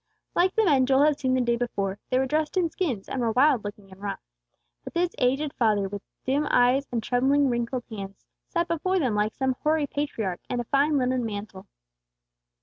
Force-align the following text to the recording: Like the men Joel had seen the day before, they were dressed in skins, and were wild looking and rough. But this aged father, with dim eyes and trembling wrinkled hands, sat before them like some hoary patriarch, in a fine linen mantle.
Like 0.33 0.55
the 0.55 0.65
men 0.65 0.87
Joel 0.87 1.03
had 1.03 1.19
seen 1.19 1.35
the 1.35 1.41
day 1.41 1.55
before, 1.55 1.99
they 2.09 2.17
were 2.17 2.25
dressed 2.25 2.57
in 2.57 2.71
skins, 2.71 3.07
and 3.07 3.21
were 3.21 3.31
wild 3.31 3.63
looking 3.63 3.91
and 3.91 4.01
rough. 4.01 4.19
But 4.83 4.95
this 4.95 5.11
aged 5.19 5.53
father, 5.53 5.87
with 5.87 6.01
dim 6.25 6.47
eyes 6.49 6.87
and 6.91 7.03
trembling 7.03 7.49
wrinkled 7.51 7.83
hands, 7.87 8.25
sat 8.47 8.67
before 8.67 8.97
them 8.97 9.13
like 9.13 9.35
some 9.35 9.55
hoary 9.61 9.85
patriarch, 9.85 10.39
in 10.49 10.59
a 10.59 10.63
fine 10.63 10.97
linen 10.97 11.23
mantle. 11.23 11.67